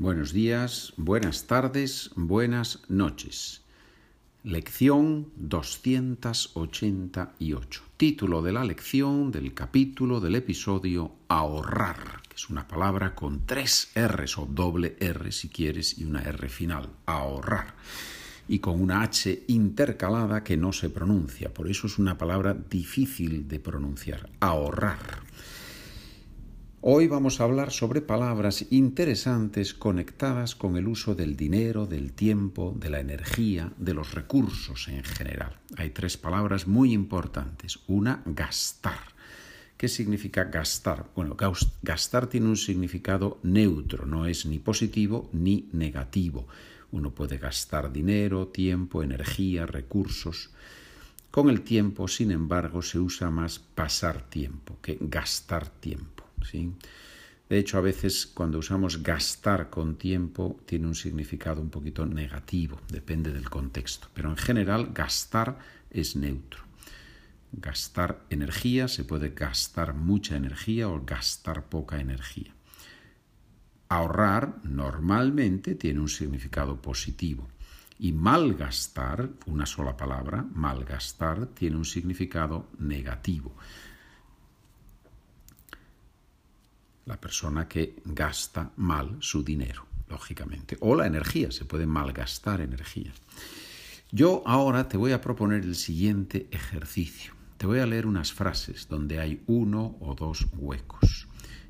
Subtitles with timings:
[0.00, 3.60] Buenos días, buenas tardes, buenas noches.
[4.42, 7.82] Lección 288.
[7.98, 13.90] Título de la lección, del capítulo, del episodio Ahorrar, que es una palabra con tres
[13.94, 16.88] R's o doble R si quieres y una R final.
[17.04, 17.74] Ahorrar.
[18.48, 21.52] Y con una H intercalada que no se pronuncia.
[21.52, 24.30] Por eso es una palabra difícil de pronunciar.
[24.40, 25.20] Ahorrar.
[26.82, 32.74] Hoy vamos a hablar sobre palabras interesantes conectadas con el uso del dinero, del tiempo,
[32.74, 35.60] de la energía, de los recursos en general.
[35.76, 37.80] Hay tres palabras muy importantes.
[37.86, 38.98] Una, gastar.
[39.76, 41.10] ¿Qué significa gastar?
[41.14, 41.36] Bueno,
[41.82, 46.48] gastar tiene un significado neutro, no es ni positivo ni negativo.
[46.92, 50.48] Uno puede gastar dinero, tiempo, energía, recursos.
[51.30, 56.29] Con el tiempo, sin embargo, se usa más pasar tiempo que gastar tiempo.
[57.48, 62.80] De hecho, a veces cuando usamos gastar con tiempo tiene un significado un poquito negativo,
[62.88, 65.58] depende del contexto, pero en general gastar
[65.90, 66.62] es neutro.
[67.52, 72.54] Gastar energía, se puede gastar mucha energía o gastar poca energía.
[73.88, 77.48] Ahorrar normalmente tiene un significado positivo
[77.98, 83.54] y malgastar, una sola palabra, malgastar, tiene un significado negativo.
[87.10, 90.76] La persona que gasta mal su dinero, lógicamente.
[90.78, 93.12] O la energía, se puede malgastar energía.
[94.12, 97.32] Yo ahora te voy a proponer el siguiente ejercicio.
[97.56, 101.26] Te voy a leer unas frases donde hay uno o dos huecos.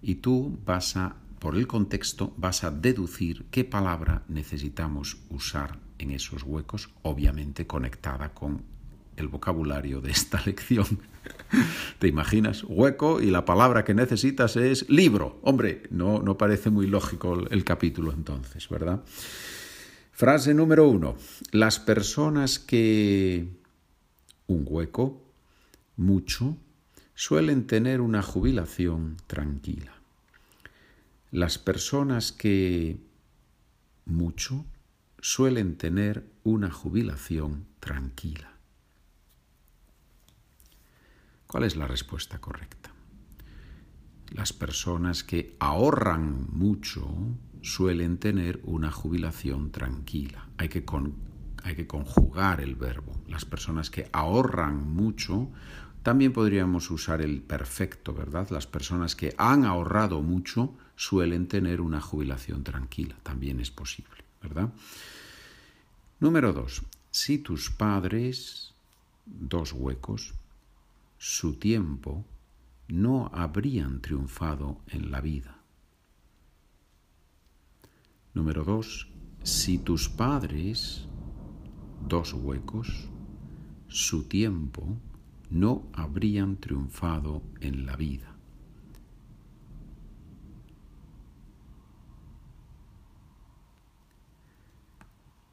[0.00, 6.12] Y tú vas a, por el contexto, vas a deducir qué palabra necesitamos usar en
[6.12, 8.62] esos huecos, obviamente conectada con
[9.16, 11.00] el vocabulario de esta lección.
[11.98, 12.64] ¿Te imaginas?
[12.66, 15.38] Hueco y la palabra que necesitas es libro.
[15.42, 19.02] Hombre, no, no parece muy lógico el capítulo entonces, ¿verdad?
[20.12, 21.16] Frase número uno.
[21.50, 23.48] Las personas que...
[24.46, 25.22] Un hueco,
[25.96, 26.58] mucho,
[27.14, 29.92] suelen tener una jubilación tranquila.
[31.30, 32.98] Las personas que...
[34.06, 34.66] Mucho,
[35.20, 38.53] suelen tener una jubilación tranquila.
[41.54, 42.90] ¿Cuál es la respuesta correcta?
[44.32, 47.08] Las personas que ahorran mucho
[47.62, 50.48] suelen tener una jubilación tranquila.
[50.58, 50.84] Hay que,
[51.62, 53.12] hay que conjugar el verbo.
[53.28, 55.48] Las personas que ahorran mucho,
[56.02, 58.50] también podríamos usar el perfecto, ¿verdad?
[58.50, 63.14] Las personas que han ahorrado mucho suelen tener una jubilación tranquila.
[63.22, 64.72] También es posible, ¿verdad?
[66.18, 66.82] Número dos.
[67.12, 68.74] Si tus padres,
[69.24, 70.34] dos huecos,
[71.26, 72.26] su tiempo,
[72.86, 75.56] no habrían triunfado en la vida.
[78.34, 79.08] Número dos,
[79.42, 81.08] si tus padres,
[82.06, 83.08] dos huecos,
[83.88, 84.98] su tiempo,
[85.48, 88.36] no habrían triunfado en la vida.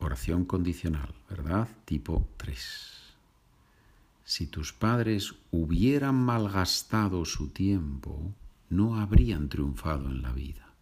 [0.00, 1.68] Oración condicional, ¿verdad?
[1.84, 2.99] Tipo 3
[4.24, 8.32] si tus padres hubieran malgastado su tiempo,
[8.68, 10.74] no habrían triunfado en la vida.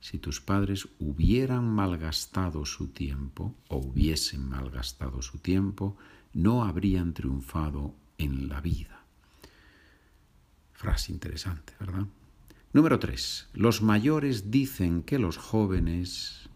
[0.00, 5.96] Si tus padres hubieran malgastado su tiempo o hubiesen malgastado su tiempo,
[6.32, 9.00] no habrían triunfado en la vida.
[10.72, 12.06] Frase interesante, ¿verdad?
[12.72, 13.48] Número 3.
[13.54, 16.50] Los mayores dicen que los jóvenes,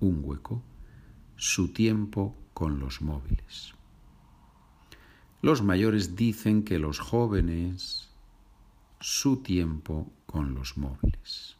[0.00, 0.62] un hueco,
[1.36, 3.74] su tiempo con los móviles.
[5.42, 8.08] Los mayores dicen que los jóvenes
[9.00, 11.56] su tiempo con los móviles.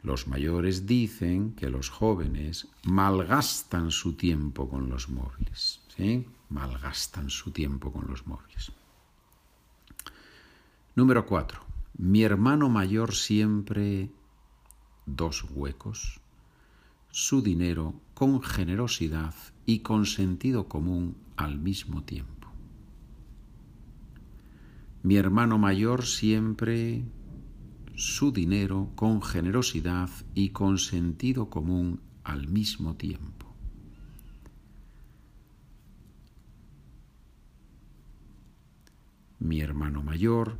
[0.00, 5.80] Los mayores dicen que los jóvenes malgastan su tiempo con los móviles.
[5.96, 6.26] ¿sí?
[6.48, 8.72] Malgastan su tiempo con los móviles.
[10.94, 11.64] Número cuatro.
[11.96, 14.10] Mi hermano mayor siempre
[15.06, 16.20] dos huecos
[17.10, 19.34] su dinero con generosidad
[19.66, 22.48] y con sentido común al mismo tiempo.
[25.02, 27.04] Mi hermano mayor siempre
[27.94, 33.54] su dinero con generosidad y con sentido común al mismo tiempo.
[39.38, 40.58] Mi hermano mayor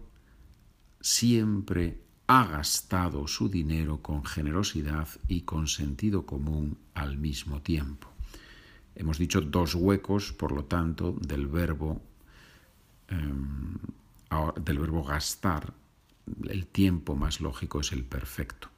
[1.00, 8.13] siempre ha gastado su dinero con generosidad y con sentido común al mismo tiempo.
[8.96, 12.00] Hemos dicho dos huecos, por lo tanto, del verbo,
[13.08, 13.79] em,
[14.64, 15.73] del verbo gastar
[16.49, 18.69] el tiempo más lógico es el perfecto,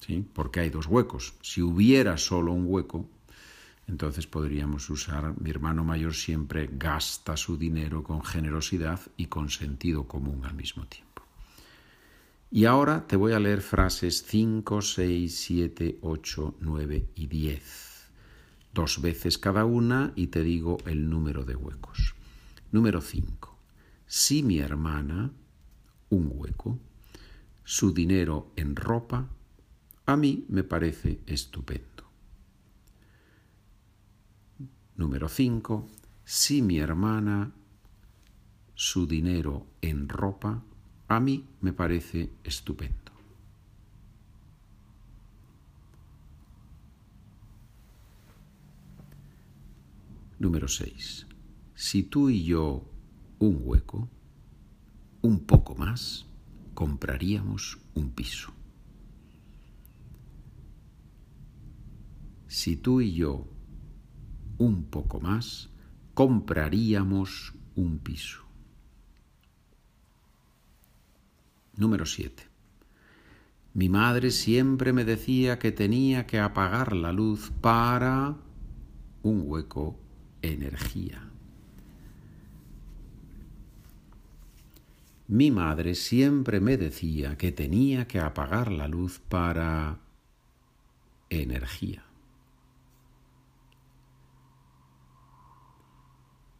[0.00, 0.24] ¿sí?
[0.32, 1.34] porque hay dos huecos.
[1.40, 3.08] Si hubiera solo un hueco,
[3.86, 10.06] entonces podríamos usar, mi hermano mayor siempre gasta su dinero con generosidad y con sentido
[10.06, 11.22] común al mismo tiempo.
[12.52, 17.89] Y ahora te voy a leer frases 5, 6, 7, 8, 9 y 10.
[18.72, 22.14] Dos veces cada una y te digo el número de huecos.
[22.70, 23.56] Número 5.
[24.06, 25.32] Si mi hermana,
[26.08, 26.78] un hueco,
[27.64, 29.28] su dinero en ropa,
[30.06, 32.04] a mí me parece estupendo.
[34.96, 35.88] Número 5.
[36.24, 37.52] Si mi hermana
[38.74, 40.62] su dinero en ropa,
[41.08, 43.09] a mí me parece estupendo.
[50.40, 51.26] Número 6.
[51.74, 52.90] Si tú y yo
[53.40, 54.08] un hueco,
[55.20, 56.24] un poco más,
[56.72, 58.50] compraríamos un piso.
[62.48, 63.46] Si tú y yo
[64.56, 65.68] un poco más,
[66.14, 68.42] compraríamos un piso.
[71.76, 72.48] Número 7.
[73.74, 78.38] Mi madre siempre me decía que tenía que apagar la luz para
[79.22, 80.00] un hueco
[80.42, 81.30] energía.
[85.28, 90.00] Mi madre siempre me decía que tenía que apagar la luz para
[91.28, 92.04] energía.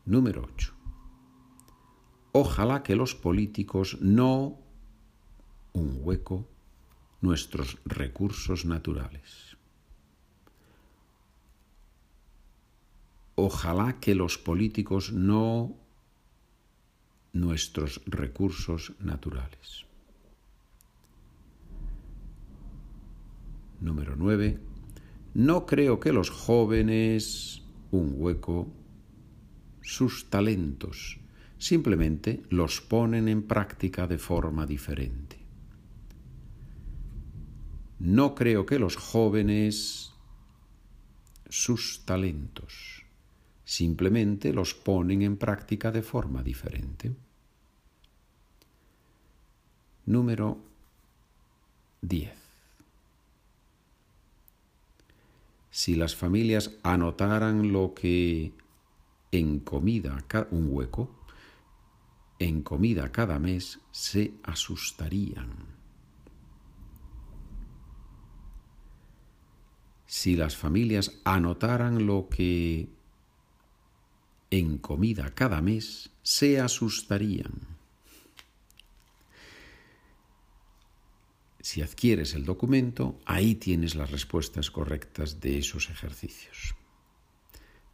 [0.05, 0.73] Número 8.
[2.33, 4.61] Ojalá que los políticos no
[5.73, 6.49] un hueco
[7.21, 9.57] nuestros recursos naturales.
[13.43, 15.75] Ojalá que los políticos no
[17.33, 19.87] nuestros recursos naturales.
[23.81, 24.61] Número 9.
[25.33, 28.69] No creo que los jóvenes un hueco
[29.81, 31.19] sus talentos,
[31.57, 35.39] simplemente los ponen en práctica de forma diferente.
[37.99, 40.13] No creo que los jóvenes
[41.49, 43.00] sus talentos,
[43.71, 47.15] simplemente los ponen en práctica de forma diferente.
[50.07, 50.59] Número
[52.01, 52.33] 10.
[55.71, 58.53] Si las familias anotaran lo que
[59.31, 60.19] en comida
[60.51, 61.15] un hueco,
[62.41, 65.53] en comida cada mes se asustarían.
[70.07, 72.99] Si las familias anotaran lo que
[74.51, 77.53] en comida cada mes, se asustarían.
[81.61, 86.75] Si adquieres el documento, ahí tienes las respuestas correctas de esos ejercicios.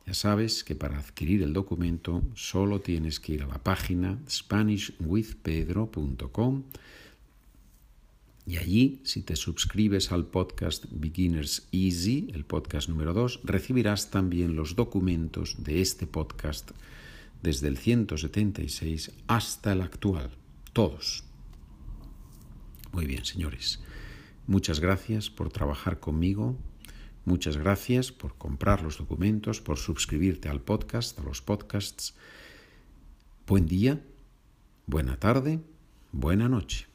[0.07, 6.63] Ya sabes que para adquirir el documento solo tienes que ir a la página SpanishWithPedro.com
[8.47, 14.57] y allí, si te suscribes al podcast Beginners Easy, el podcast número 2, recibirás también
[14.57, 16.71] los documentos de este podcast
[17.43, 20.31] desde el 176 hasta el actual,
[20.73, 21.25] todos.
[22.93, 23.81] Muy bien, señores.
[24.47, 26.57] Muchas gracias por trabajar conmigo
[27.27, 32.15] Muchas gracias por comprar los documentos, por suscribirte al podcast, a los podcasts.
[33.49, 34.01] Buen día,
[34.87, 35.59] buena tarde,
[36.13, 36.87] buena noche.